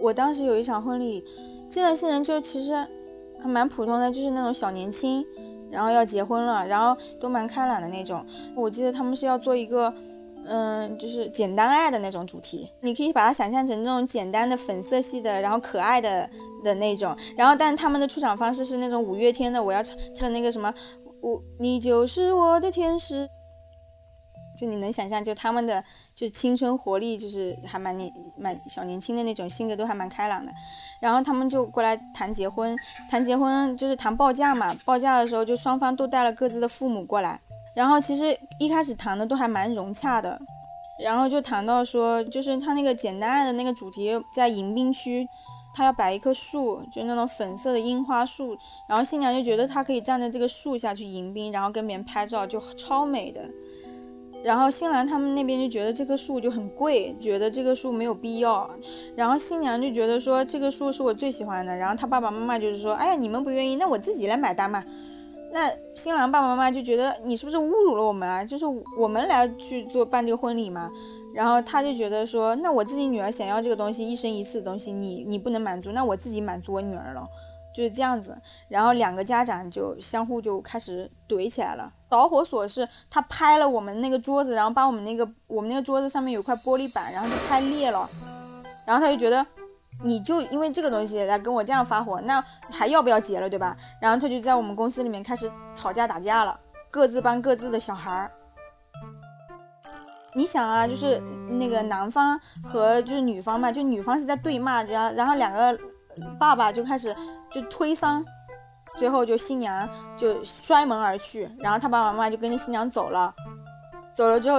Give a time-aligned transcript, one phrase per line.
[0.00, 1.24] 我当时有一场婚礼，
[1.68, 2.74] 进来新人就其实
[3.42, 5.24] 还蛮普通的，就是那种小年轻，
[5.70, 8.24] 然后要结婚了，然后都蛮开朗的那种。
[8.54, 9.92] 我记得他们是要做一个，
[10.44, 16.28] 嗯，就是简单爱的那种主题，你可以把它想象成那种简单的粉色系的，然后可爱的
[16.62, 17.16] 的那种。
[17.36, 20.72] 然后，但他们的出场方式是那种五月天的，我要唱唱那个什么，
[21.20, 23.28] 我你就是我的天使。
[24.56, 25.82] 就你能想象，就他们的
[26.14, 30.50] 就青春活力，就是还蛮年蛮小年轻的那种性格，都还蛮开朗的。
[31.00, 32.76] 然后他们就过来谈结婚，
[33.10, 34.74] 谈结婚就是谈报价嘛。
[34.84, 37.38] 报价的时候，就双方都带了各自的父母过来。
[37.74, 40.40] 然后其实一开始谈的都还蛮融洽的。
[41.04, 45.28] 然后就谈到说，就是他那个简单爱的那个主题在迎宾区，
[45.74, 48.56] 他要摆一棵树，就那种粉色的樱花树。
[48.88, 53.42] 然后新娘就觉得她可以站在这个树下去迎宾，然后跟别人拍照，就超美的。
[54.44, 58.70] 然后新郎他们那边就觉得这棵树就很贵，觉得这棵树没有必要。
[59.14, 61.76] 然后新娘就觉得说这棵树是我最喜欢的。
[61.76, 64.84] 然后他爸爸妈妈就是说，哎呀，你们不愿意，那我自己来买单嘛。
[65.52, 68.44] 那新郎爸爸妈妈就觉得你是不是侮辱了我们啊？
[68.44, 68.64] 就是
[68.98, 70.90] 我们来去做办这个婚礼嘛。
[71.34, 77.26] 然后他就觉得说，那我自己女儿想要这个东西，一生一次的东西，你你不能满足，那我自己满足我女儿了。
[77.76, 78.34] 就是这样子，
[78.70, 81.92] 然后两个家长就相互就开始怼起来了。
[82.08, 88.08] 导火索是他拍了我们那个桌子，然后把我们那个我们那个桌子上面有块玻璃板，然后就拍裂了。
[88.86, 89.44] 然后他就觉得，
[90.02, 93.76] 你就因为这个东西来跟我这样发火，那还要不要结了，对吧？
[94.00, 96.58] 然后他就在我们公司里面开始吵架打架了，
[96.90, 98.30] 各自帮各自的小孩儿。
[100.32, 105.78] 你想啊，就是那个男方和就是女方嘛，就女方是在对骂，然后然后两个
[106.38, 107.14] 爸爸就开始。
[107.48, 108.24] 就推搡，
[108.98, 113.32] 最后就新娘就摔门而去，然后他爸爸妈妈就跟着新娘走了，
[114.12, 114.58] 走了之后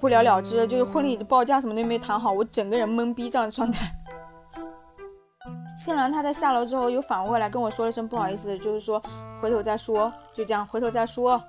[0.00, 3.92] 不了了之，就是婚礼的报价什么都没谈好，我整个人懵逼这样的状态。
[5.76, 9.02] 新郎他在下楼之后又反过来跟我说了声不好意思，就是说
[9.40, 11.42] 回头再说，就这样回头再说。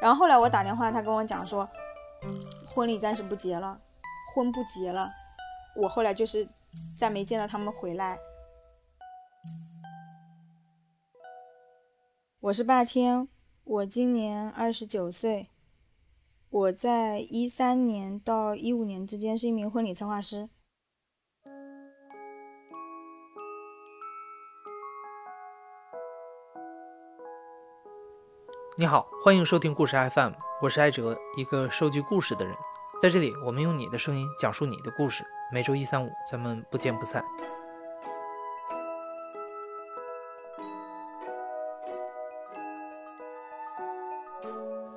[0.00, 1.68] 然后后来我打电话，他跟我讲说
[2.64, 3.76] 婚礼暂时不结了，
[4.32, 5.10] 婚不结了。
[5.74, 6.46] 我后来就是
[6.96, 8.16] 再没见到他们回来。
[12.46, 13.26] 我是霸天，
[13.64, 15.48] 我今年二十九岁，
[16.48, 20.48] 我在一三年到一五年之间是一名婚礼策划师。
[28.78, 30.30] 你好，欢迎收听故事 FM，
[30.62, 32.54] 我是艾哲，一个收集故事的人。
[33.02, 35.24] 在这里，我们用你的声音讲述你的故事。
[35.52, 37.24] 每周一、三、五，咱们不见不散。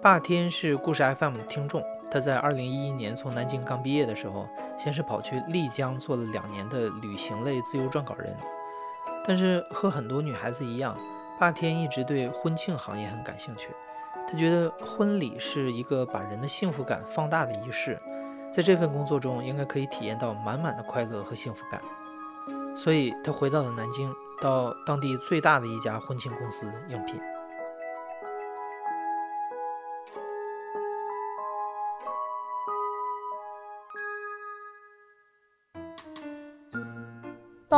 [0.02, 8.34] 霸天是故事 FM 的听众，他在二零一一年从南京刚毕业的时候，先是跑去丽江做了两年的旅行类自由撰稿人。
[9.26, 10.96] 但是和很多女孩子一样，
[11.38, 13.68] 霸天一直对婚庆行业很感兴趣。
[14.32, 18.00] 他觉得婚礼是一个把人的幸福感放大的仪式，
[18.54, 21.81] 在这份工作中应该可以体验到满满的快乐和幸福感。
[22.74, 27.20] 所以他回到了南京，到当地最大的一家婚庆公司应聘。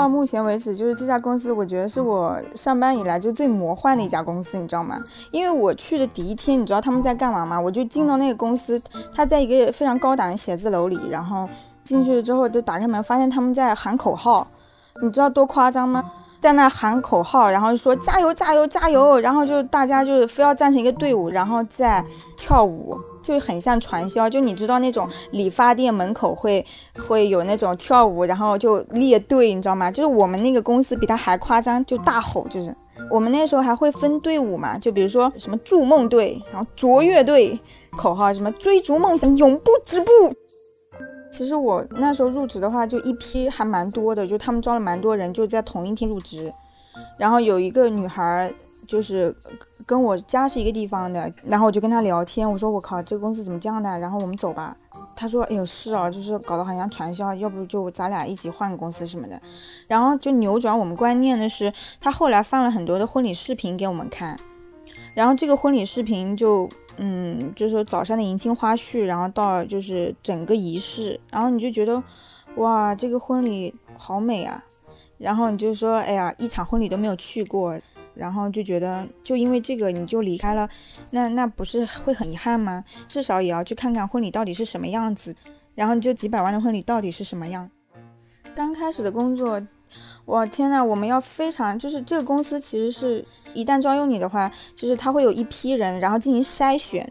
[0.02, 4.98] 到目前为止，就是这家公司，我觉得是我上班以来就最魔幻的一家公司，你知道吗？
[5.30, 7.60] 因为我去的第一天，你知道他们在干嘛吗？
[7.62, 8.82] 我就进到那个公司，
[9.14, 11.48] 他在一个非常高档的写字楼里，然后
[11.84, 14.48] 进去了之后就打开门，发现他们在喊口号，
[15.04, 16.04] 你知道多夸张吗？
[16.40, 22.04] 在那喊口号，然后说加油加油加油，然后就大家就是非要站成一个队伍，然后再
[22.36, 23.00] 跳舞。
[23.22, 26.66] 就很像传销，就你知道那种理发店门口会
[26.96, 29.92] 会有那种跳舞，然后就列队，你知道吗？
[29.92, 32.76] 就是我们那个公司比他还夸张，就大吼，就是
[33.10, 37.60] 我们那时候还会分队伍嘛，就比如说什么筑梦队，然后卓越队，
[37.98, 40.12] 口号什么追逐梦想永不止步。
[41.32, 46.54] 其实我那时候入职的话，就一批还蛮多的，就他们招了蛮多人，就在同一天入职，
[47.18, 48.54] 然后有一个女孩。
[48.92, 49.34] 就是
[49.86, 53.90] 跟我家是一个地方的，然后我就跟他聊天，我说我靠，这个公司怎么这样的？
[54.00, 54.76] 然后我们走吧。
[55.16, 59.42] 他说，哎呦是啊，就是搞得好像传销，要不就咱俩一起换个公司什么的。
[59.88, 61.72] 然后就扭转我们观念的是，
[62.02, 64.38] 他后来放了很多的婚礼视频给我们看，
[65.16, 72.04] 然后这个婚礼视频就，嗯，就是说早上的迎亲花絮，然后到就是整个仪式，然后你就觉得，
[72.56, 74.62] 哇，这个婚礼好美啊。
[75.18, 77.80] 然后你就说，哎呀，一场婚礼都没有去过。
[78.14, 80.70] 然后就觉得，就因为这个你就离开了，
[81.10, 82.84] 那那不是会很遗憾吗？
[83.08, 85.36] 至少也要去看看婚礼到底是什么样子，
[85.76, 87.70] 然后就几百万的婚礼到底是什么样。
[88.54, 89.62] 刚开始的工作，
[90.26, 97.10] 我天呐，我们要非常就是这个公司其实是一旦招用你的话，就是他会有一批人，然后进行筛选。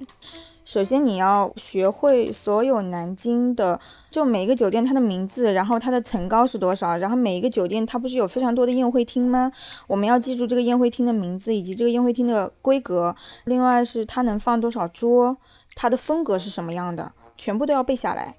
[0.70, 9.50] 首先你要学会所有南京的，就每一个酒店它的名字，然后它的层高是多少，然后每一个酒店它不是有非常多的宴会厅吗？
[9.88, 15.37] 我们要记住这个宴会厅的名字以及这个宴会厅的规格，另外是它能放多少桌，
[15.75, 18.37] 它的风格是什么样的，全部都要背下来。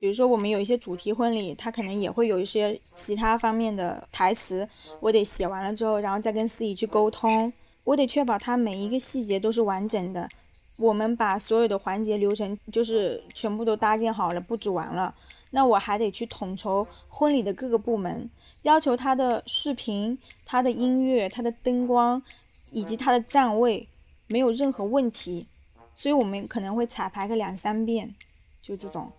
[0.00, 4.68] 比如说我们有一些主题婚礼，它可能也会有一些其他方面的台词，
[4.98, 7.52] 我得写完了之后，然后再跟司仪去沟通，
[7.84, 10.28] 我得确保它每一个细节都是完整的。
[10.78, 15.12] 我们把所有的环节流程就是全部都搭建好了，布置完了，
[15.50, 18.30] 那我还得去统筹婚礼的各个部门，
[18.62, 22.22] 要求他的视频、他的音乐、他的灯光
[22.70, 23.88] 以及他的站位
[24.28, 25.48] 没有任何问题，
[25.96, 28.14] 所以我们可能会彩排个两三遍，
[28.62, 29.10] 就这种，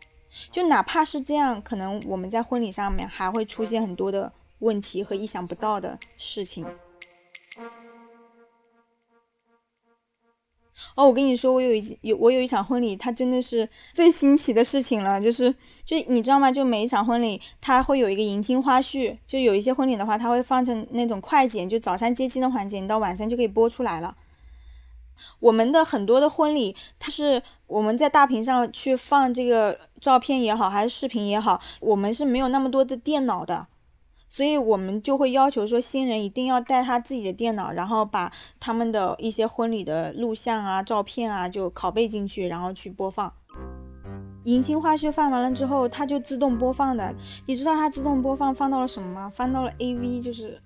[0.50, 6.66] 就哪怕是这样，可能我们在婚礼上面还会出现很多的问题和意想不到的事情。
[10.96, 15.54] 哦，我跟你说，我有一有我有一场婚礼，它真的是最新奇的事情了，就是
[15.86, 16.52] 就你知道吗？
[16.52, 24.16] 就每一场婚礼，它会有一个迎亲花絮，就有一些婚礼的话，它会放成那种快剪，就早上接亲的环节，你到晚上就可以播出来了。
[25.40, 33.68] 我们的很多的婚礼，它是我们在大屏上去放这个照片也好，还是视频也好，我们是没有那么多的电脑的。
[34.30, 43.34] 所以我们就会要求说，新人一定要带他自己的电脑，然后把他们的一些婚礼的录像啊、照片啊，就拷贝进去，然后去播放。
[44.46, 47.14] 迎新花絮放完了之后，它就自动播放的。
[47.46, 49.30] 你知道它自动播放放到了什么吗？
[49.34, 50.62] 放到了 AV，就是，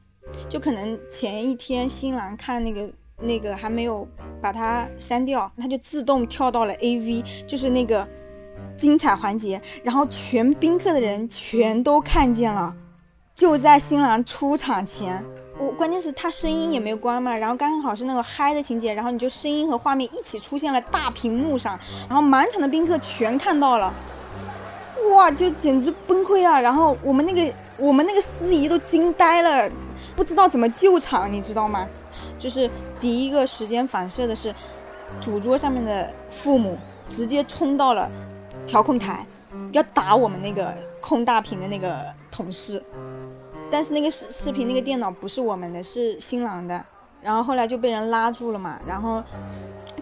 [0.48, 4.08] 就可能前一天新郎看那个那个还没有
[4.42, 8.08] 把它删掉，它就自动跳到了 AV，就是那个
[8.78, 12.76] 精彩环节，然后全宾客的人全都看见了。
[13.34, 15.26] 就在新郎出场前，
[15.58, 21.78] 我关键是他声音也没有关嘛，然后刚好是那个嗨的情节，然后你就声音和画面一起出现了大屏幕上，
[22.08, 23.92] 然后满场的宾客全看到了，
[25.12, 26.62] 哇，就简直崩溃啊！
[26.62, 29.68] 然后我们那个我们那个司仪都惊呆了，
[30.16, 31.88] 不知道怎么救场，你知道吗？
[32.38, 32.70] 就是
[33.00, 34.54] 第一个时间反射的是，
[35.20, 36.78] 主桌上面的父母
[37.10, 38.08] 直接冲到了
[38.68, 39.26] 调控台，
[39.72, 40.72] 要打我们那个
[41.02, 42.84] 控大屏的那个同事。
[43.74, 46.86] 但是那个视视频那个电脑不是我们的，是新郎的，
[47.24, 49.24] 然后后来就被人拉住了嘛，然后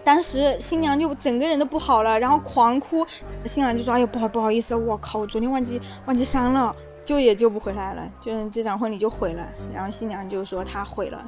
[0.04, 3.06] 当时新娘就整个人都不好了，然后狂哭，
[3.46, 11.26] 新郎就说：“哎呀，不好不好意思，我靠，我昨天忘记忘记删了，救也救不回来了，就这场婚礼就毁了。”然后新娘就说她毁了，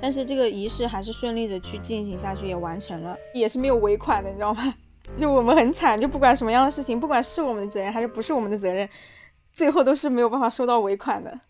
[0.00, 4.72] 但是这个仪式还是顺利的去进行下去，也完成了，也是没有尾款的，你知道吗？
[5.16, 8.88] 就我们很惨，就不管什么样的事情，不管是我们的责任还是不是我们的责任。
[9.56, 11.40] 最后都是没有办法收到尾款的。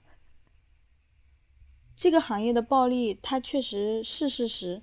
[1.96, 4.80] 这个行业的暴利，它确实是事实，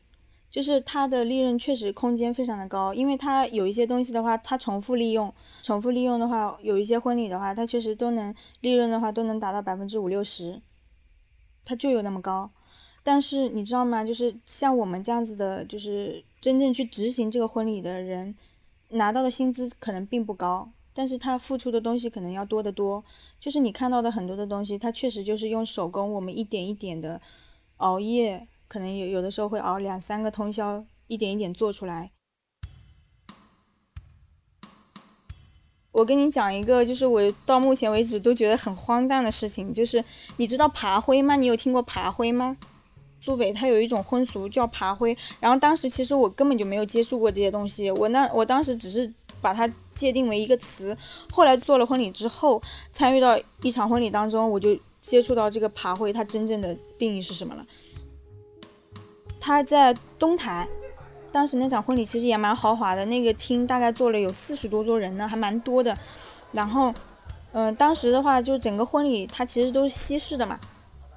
[0.49, 10.61] 就是它的利润确实空间非常的高，因为它有一些东西的话，它重复利用，重复利用的话，有一些婚礼的话，它确实都能利润的话都能达到百分之五六十，
[11.63, 12.51] 它就有那么高。
[13.03, 14.03] 但是你知道吗？
[14.03, 18.35] 就是像我们这样子的，就是真正去执行这个婚礼的人，
[18.89, 20.69] 拿到的薪资可能并不高。
[20.95, 23.03] 但是他付出的东西可能要多得多，
[23.39, 27.19] 就是你看到的很多的东西，他确实就是用手工，我们一点一点的
[27.77, 32.11] 熬夜，可能有有的时候会熬两三个通宵，一点一点做出来。
[35.91, 40.03] 我跟你讲一个，就是我到目前为止都觉得很荒诞的事情，就是
[40.37, 41.35] 你知道爬灰吗？
[41.35, 42.55] 你有听过爬灰吗？
[43.19, 49.67] 苏北它有一种婚俗叫爬灰，然后当时其实我根本就没有接触过这些东西，我那我当时只是把它。
[49.95, 50.97] 界定为一个词，
[51.31, 57.65] 后来做了婚礼之后，参与到一场婚礼当中，我就接触到这个爬灰，它真正的定义是什么了。
[59.39, 60.65] 他在东台，
[61.29, 65.97] 当时那场婚礼其实也蛮豪华的，那个厅大概坐了有四十多桌人呢，还蛮多的。
[66.53, 66.93] 然后，
[67.51, 70.57] 嗯，当时的话就整个婚礼它其实都是西式的嘛，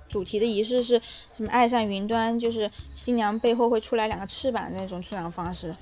[0.09, 1.01] 主题的仪式是
[1.37, 1.49] 什么？
[1.51, 5.77] 爱上云端，就是新娘背后会出来两个翅膀的那种出场方式。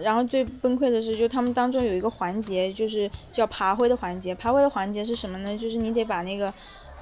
[0.00, 4.34] 然后最崩溃的是，就他们当中有一个环节，就是叫爬灰的环节。
[4.34, 5.56] 爬灰的环节是什么呢？
[5.58, 6.52] 就是你得把那个，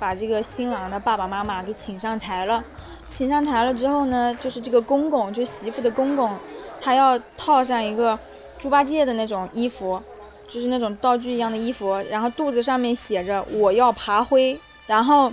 [0.00, 2.64] 把这个新郎的爸爸妈妈给请上台了。
[3.08, 6.34] 请上台了之后呢，就是这个公公，就媳妇的公公，
[6.80, 8.18] 他要套上一个
[8.58, 10.02] 猪八戒的那种衣服，
[10.48, 15.32] 就是那种道具一样的衣服，然后肚子上面写着“我要爬灰”，然后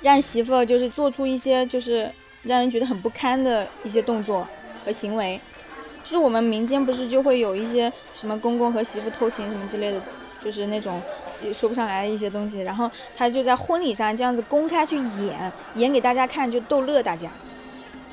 [0.00, 2.08] 让媳妇就是做出一些就是
[2.42, 4.46] 让人觉得很不堪的一些动作
[4.84, 5.40] 和行为。
[6.02, 10.00] 就是我们民间不是就会有一些什么公公和媳妇偷情什么之类的，
[10.42, 11.00] 就是那种
[11.42, 17.30] 也说不上来的一些东西，然后他就在婚礼上这样子公开去演，演给大家看，就逗乐大家。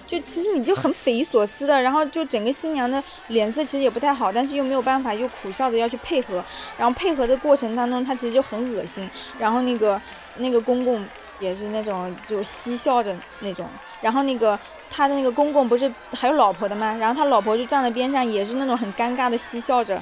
[0.08, 6.43] 就其实你就很匪夷所思的，然后就整个新娘的脸色其实也不太好，但是又没有办法，又苦笑着要去配合，
[6.79, 9.08] 然后配合的过程当中，他其实就很恶心。
[9.38, 10.01] 然后那个
[10.38, 11.05] 那个公公
[11.39, 13.67] 也是那种就嬉笑着那种，
[14.01, 16.96] 然后那个他的那个公公不是还有老婆的吗？
[17.00, 20.01] 然后他老婆就站在边上，也是那种很尴尬的嬉笑着，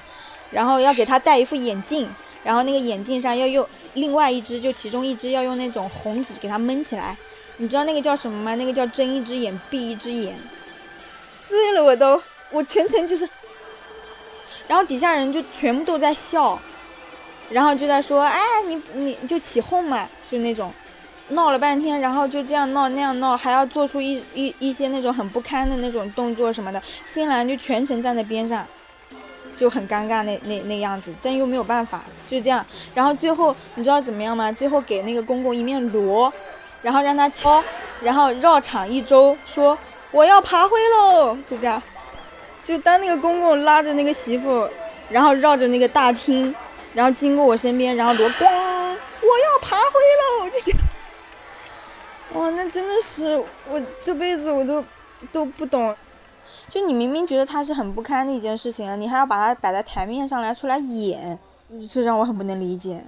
[0.51, 2.09] 然后要给他戴一副眼镜，
[2.43, 7.15] 然后那个眼镜上要用另外一只，就其中一只要用那种红纸给他闷起来。
[7.57, 8.55] 你知道那个叫什么吗？
[8.55, 10.35] 那个叫睁一只眼闭一只眼，
[11.47, 13.27] 醉了我都，我全程就是，
[14.67, 16.59] 然后底下人就全部都在笑，
[17.49, 20.71] 然后就在说，哎，你你就起哄嘛，就那种，
[21.29, 28.65] 闹了半天，然后就这样闹那样闹，还要做出一一一些那种很不堪的那种动作什么的，新兰就全程站在边上，
[29.55, 34.51] 就很尴尬那那那样子，但又没有办法，就这样，然后最后你知道怎么样吗？
[34.51, 36.31] 最后给那个公公一面锣。
[36.83, 37.61] 然后让他敲，
[38.01, 39.75] 然后绕场一周，说
[40.11, 41.81] 我要爬灰喽，就这样。
[42.63, 44.65] 就当那个公公拉着那个媳妇，
[45.09, 46.53] 然后绕着那个大厅，
[46.93, 48.45] 然后经过我身边，然后锣咣，
[52.33, 53.37] 哇，那真的是
[53.69, 54.83] 我这辈子我都
[55.31, 55.95] 都不懂。
[56.69, 61.37] 就你明明觉得他是很不堪的一件事情啊，你还要把它摆在台面上来出来演，
[61.89, 63.03] 这让我很不能理解。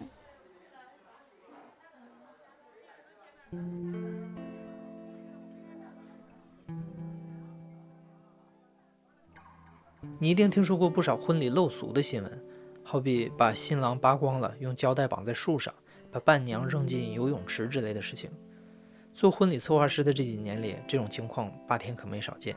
[10.21, 12.43] 你一定听说过不少婚礼漏俗的新闻，
[12.83, 15.73] 好比把新郎扒光了，用胶带绑在树上，
[16.11, 18.29] 把伴娘扔进游泳池之类的事情。
[19.19, 22.55] 做婚礼策划师的这几年里，这种情况八天可没少见。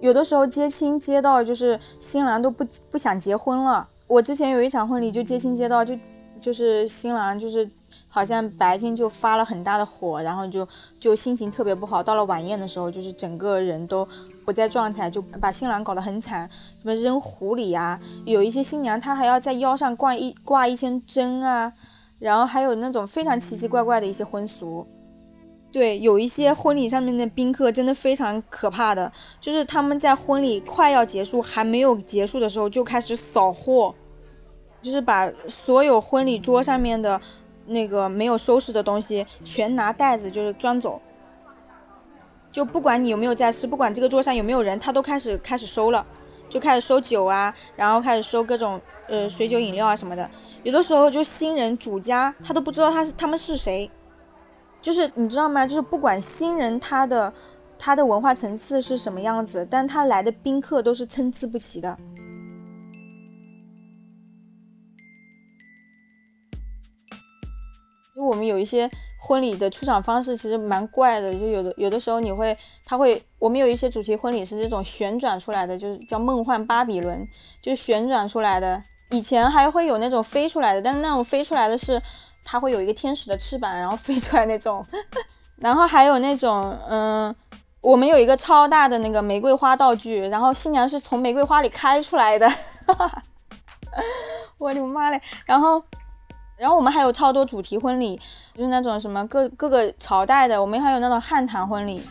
[0.00, 3.88] 有的时候接亲接到就是新郎都不不想结婚了。
[4.06, 5.98] 我之前有一场婚礼就接亲接到就
[6.40, 7.68] 就是新郎就是。
[8.06, 10.66] 好像白天就发了很大的火，然后就
[10.98, 12.00] 就心情特别不好。
[12.00, 14.06] 到了晚宴的时候，就是整个人都
[14.44, 16.48] 不在状态，就把新郎搞得很惨，
[16.80, 21.72] 什么扔壶里啊，有一些新娘她还要在腰上挂一挂一些针啊，
[22.20, 24.86] 然后还有那种非常奇奇怪怪的一些婚俗。
[25.72, 29.10] 对，有一些婚礼上面的宾客真的非常可怕的，
[29.40, 33.92] 就是他们在婚礼快要结束还没有结束的时候就开始扫货，
[34.80, 37.20] 就是把所有婚礼桌上面的。
[37.66, 41.00] 那个没有收拾的东西，全拿袋子就是装走，
[42.50, 46.04] 就不管你有没有在吃，不管这个桌上有没有人，他都开始开始收了，
[46.48, 50.28] 就开始收酒啊，然后开始收各种呃水酒饮料啊什么的。
[50.62, 53.90] 有的时候就新人主家他都不知道他是他们是谁，
[54.82, 55.66] 就是你知道吗？
[55.66, 57.32] 就是不管新人他的
[57.78, 61.96] 他的文化层次是什么样子，但他来的宾客都是参差不齐的。
[68.14, 71.32] 就我们有一些婚礼的出场方式，其实蛮怪的。
[71.32, 77.26] 就有的有的时候你会，他会，我们有一些主题婚礼是这种旋转出来的，就是叫梦幻巴比伦，
[77.62, 78.82] 就是旋转出来的。
[79.10, 82.00] 以前还会有那种飞出来的，但是那种飞出来的是，
[82.44, 84.84] 它会有一个天使的翅膀，然后飞出来那种。
[85.56, 87.34] 然后还有那种，嗯，
[87.80, 92.50] 我们有一个超大的那个玫瑰花道具，然后新娘是从玫瑰花里开出来的。
[94.58, 95.20] 我的妈嘞！
[95.44, 95.82] 然后。
[96.56, 98.20] 然后我们还有超多主题婚礼，
[98.54, 102.02] 就是那种什么各各个朝代的，我们还有那种汉唐婚礼，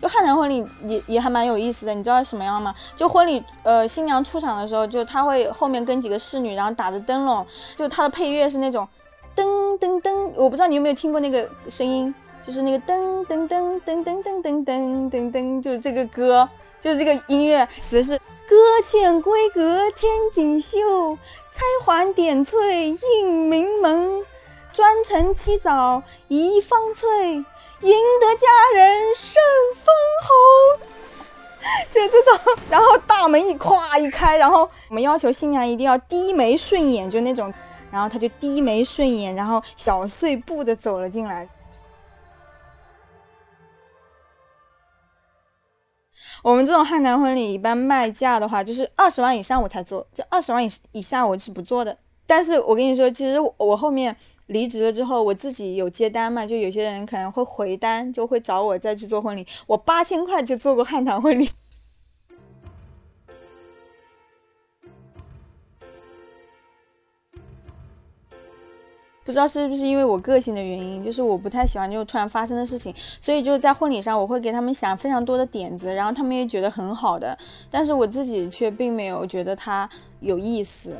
[0.00, 1.94] 就汉唐婚礼也也还蛮有意思的。
[1.94, 2.74] 你知道什么样吗？
[2.96, 8.86] 就婚礼，呃，新娘出场的时候，就她会后面跟几个侍女，然后打着灯笼，就她的配乐是那种
[9.36, 9.44] 噔
[9.78, 12.14] 噔噔，我不知道你有没有听过那个声音，
[12.46, 16.48] 就是那个噔噔噔噔噔噔噔噔噔噔，就是这个歌，
[16.80, 18.18] 就是这个音乐词是。
[18.48, 20.78] 阁前闺阁添锦绣，
[21.50, 24.24] 钗环点翠映明门。
[24.72, 27.44] 妆成七早一方翠，
[27.80, 29.42] 赢得佳人胜
[29.74, 29.86] 封
[30.22, 30.28] 侯。
[31.90, 37.52] 就这种，然后大门一咵一开，然后我们要求新娘一定要低眉顺眼，就那种，
[37.90, 41.48] 然后她就低眉顺眼，然后小碎步的走了进来。
[46.42, 51.98] 我们这种汉唐婚礼一般卖价的话，就是二十万以上我才做，就二十万以以下我是不做的。
[52.26, 54.16] 但是我跟你说，其实我后面
[54.48, 59.46] 离职了之后，我自己有接单嘛，就有些人可能会回单，就会找我再去做婚礼。
[59.66, 61.48] 我八千块就做过汉唐婚礼。
[69.24, 77.36] 不知道是不是因为我个性的原因，就是我不太喜欢就突然发生的事情，所以就在婚礼上我会给他们想非常多的点子，然后他们也觉得很好的，
[77.70, 79.86] 但是我自己却并没有觉得它
[80.20, 80.96] 有意思。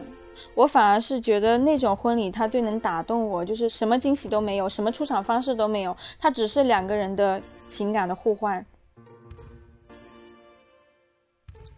[0.55, 8.65] 我反而是觉得那种婚礼它最能打动我，就是什么惊喜都没有，什么出场方式都没有，它只是两个人的情感的互换。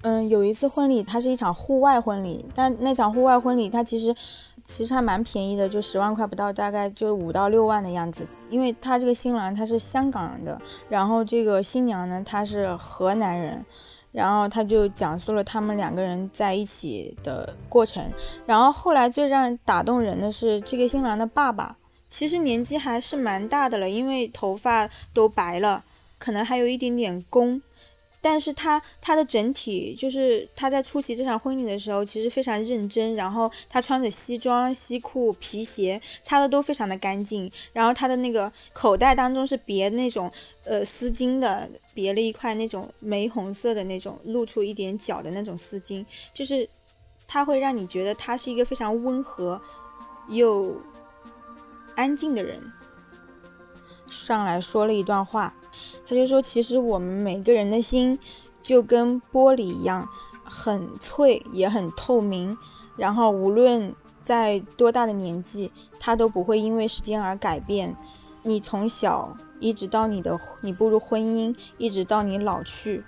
[0.02, 4.14] 嗯，有一次婚礼，它是一场户外婚礼，但那场户外婚礼它其实
[4.64, 8.26] 其实还蛮便宜的，就十万块不到，大概就五到六万的样子。
[8.48, 13.64] 因为他这个新郎他是香港人的，然后这个新娘呢她是河南人，
[14.12, 18.04] 然后他就讲述了他们两个人在一起的过程。
[18.46, 21.76] 然后后来最让打动人的是这个新郎的爸爸，
[22.08, 25.84] 其实年纪还是蛮大的了，因为头发都白了，
[26.18, 27.62] 可能还有一点点攻。
[28.20, 33.14] 但是他他的整体就是他在出席这场婚礼的时候，其实非常认真。
[33.14, 37.50] 然后他穿着西装、西裤、皮鞋，擦的都非常的干净。
[37.72, 40.30] 然后他的那个口袋当中是别那种
[40.64, 46.68] 呃丝巾的，别了一块那种玫红色的那种露出一点角的那种丝巾，就是
[47.26, 49.60] 他会让你觉得他是一个非常温和
[50.28, 50.80] 又
[51.94, 52.60] 安静的人。
[54.08, 55.54] 上来说了一段话。
[56.06, 58.18] 他就说：“其实我们每个人的心
[58.62, 60.08] 就跟玻璃一样，
[60.42, 62.56] 很脆也很透明。
[62.96, 63.94] 然后无论
[64.24, 67.96] 在多大的年纪，它都不会因为时间而改变。
[68.42, 73.04] 你从小一直到你的你步入婚姻，一直到你老去，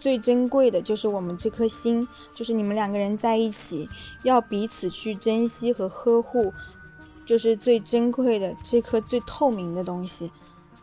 [0.00, 3.88] 最珍贵的就是我们这颗心，就是你们两个人在一起，
[4.22, 6.52] 要彼此去珍惜和呵护，
[7.26, 10.30] 就是最珍贵的这颗最透明的东西。”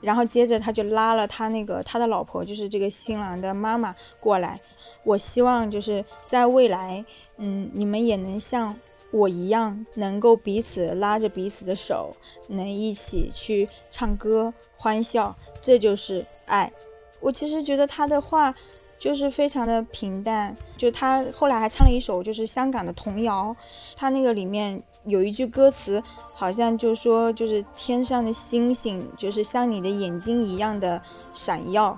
[0.05, 4.62] 然后接着他就拉了他那个他的老婆，就是这个新郎的妈妈过来。
[5.03, 7.03] 我希望就是在未来，
[7.38, 8.75] 嗯，你们也能像
[9.09, 12.15] 我一样，能够彼此拉着彼此的手，
[12.50, 16.71] 能一起去唱歌欢笑，这就是爱。
[17.19, 18.53] 我其实觉得他的话
[19.00, 23.55] 就是非常的平淡，就他后来还唱了一首就是香港的童谣，
[23.95, 24.83] 他那个里面。
[25.05, 26.01] 有一句歌词，
[26.33, 31.01] 好像就说，就是天上的星星，就是像你的眼睛一样的
[31.33, 31.98] 闪耀。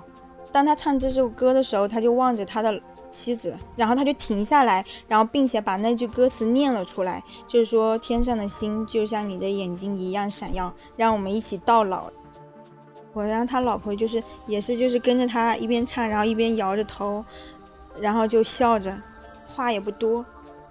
[0.52, 12.10] 当他唱这首歌的时候，他就望着他的妻子，然后他就停下来，然后并且把那句歌词念了出来，就是说天上的星就像你的眼睛一样闪耀，让我们一起到老。
[13.14, 17.24] 我让他老婆就是也是就是跟着他一边唱，然后一边摇着头，
[18.00, 18.96] 然后就笑着，
[19.46, 20.24] 话也不多。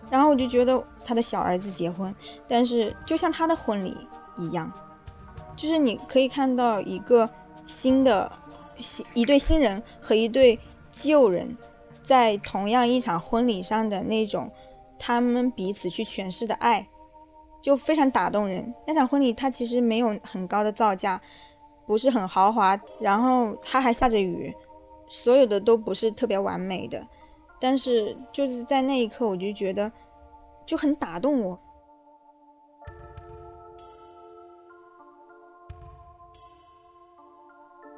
[0.10, 2.14] 然后我就觉得他的小儿子结婚，
[2.48, 3.96] 但是就像他的婚礼
[4.38, 4.72] 一样，
[5.56, 7.30] 就是你可以看到一个
[7.66, 8.32] 新的
[8.78, 10.60] 新一对新人和一对
[10.92, 11.58] 旧人，
[12.02, 14.50] 在同样一场婚礼上的那种
[14.98, 16.88] 他们彼此去诠释的爱，
[17.62, 18.74] 就非常打动人。
[18.86, 21.22] 那场婚礼它其实没有很高的造价，
[21.86, 24.56] 不是很豪华，然后它还下着雨，
[25.10, 27.06] 所有的都不是特别完美的。
[27.60, 29.92] 但是就是在那一刻，我就觉得
[30.66, 31.60] 就很打动我。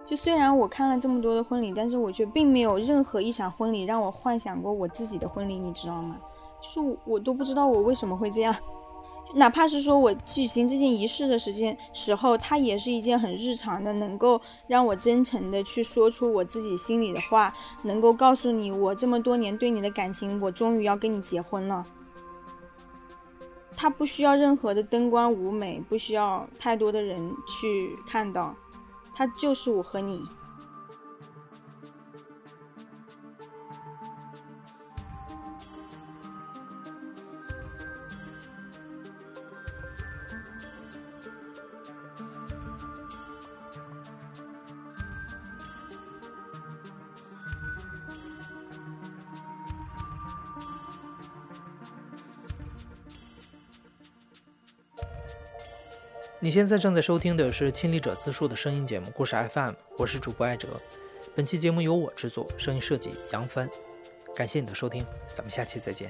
[0.05, 6.19] 就虽然我看了这么多的婚礼，但是我却并没有任何一场婚礼让我幻想过我自己的婚礼，你知道吗？
[6.59, 8.55] 就是我，我都不知道我为什么会这样。
[9.35, 21.85] 哪怕是说我举行这件仪式的时间时候，它也是一件很日常的，能够让我真诚的去说出我自己心里的话，能够告诉你我这么多年对你的感情，我终于要跟你结婚了。
[23.77, 28.55] 它不需要任何的灯光舞美，不需要太多的人去看到，
[29.13, 30.25] 它就是我和你。
[56.41, 60.69] 你现在正在收听的是亲历者自述的声音节目《故事 FM》，我是主播艾哲。
[61.35, 63.69] 本期节目由我制作，声音设计杨帆。
[64.33, 66.09] 感谢你的收听，咱们下期再见。